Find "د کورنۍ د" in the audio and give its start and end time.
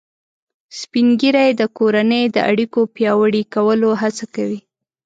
1.55-2.37